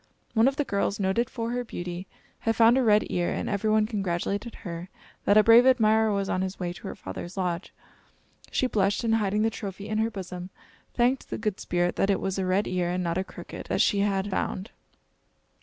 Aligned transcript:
One 0.33 0.47
of 0.47 0.55
the 0.55 0.63
girls, 0.63 0.99
noted 0.99 1.29
for 1.29 1.51
her 1.51 1.63
beauty, 1.63 2.07
had 2.39 2.55
found 2.55 2.75
a 2.75 2.81
red 2.81 3.05
ear, 3.11 3.31
and 3.31 3.47
every 3.47 3.69
one 3.69 3.85
congratulated 3.85 4.55
her 4.65 4.89
that 5.25 5.37
a 5.37 5.43
brave 5.43 5.67
admirer 5.67 6.11
was 6.11 6.27
on 6.27 6.41
his 6.41 6.59
way 6.59 6.73
to 6.73 6.87
her 6.87 6.95
father's 6.95 7.37
lodge. 7.37 7.71
She 8.49 8.65
blushed, 8.65 9.03
and 9.03 9.13
hiding 9.17 9.43
the 9.43 9.51
trophy 9.51 9.87
in 9.87 9.99
her 9.99 10.09
bosom, 10.09 10.49
thanked 10.95 11.29
the 11.29 11.37
Good 11.37 11.59
Spirit 11.59 11.97
that 11.97 12.09
it 12.09 12.19
was 12.19 12.39
a 12.39 12.47
red 12.47 12.65
ear, 12.67 12.89
and 12.89 13.03
not 13.03 13.19
a 13.19 13.23
crooked, 13.23 13.67
that 13.67 13.81
she 13.81 13.99
had 13.99 14.27
found. 14.31 14.71